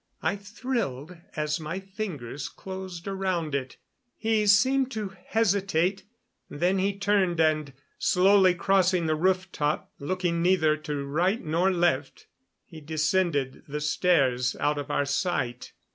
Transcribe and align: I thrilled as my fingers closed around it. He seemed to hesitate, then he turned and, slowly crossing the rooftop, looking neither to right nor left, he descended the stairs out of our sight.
I 0.23 0.35
thrilled 0.35 1.15
as 1.35 1.59
my 1.59 1.79
fingers 1.79 2.49
closed 2.49 3.07
around 3.07 3.53
it. 3.53 3.77
He 4.17 4.47
seemed 4.47 4.89
to 4.93 5.15
hesitate, 5.27 6.05
then 6.49 6.79
he 6.79 6.97
turned 6.97 7.39
and, 7.39 7.71
slowly 7.99 8.55
crossing 8.55 9.05
the 9.05 9.13
rooftop, 9.13 9.91
looking 9.99 10.41
neither 10.41 10.75
to 10.75 11.05
right 11.05 11.45
nor 11.45 11.71
left, 11.71 12.25
he 12.65 12.81
descended 12.81 13.63
the 13.67 13.79
stairs 13.79 14.55
out 14.59 14.79
of 14.79 14.89
our 14.89 15.05
sight. 15.05 15.71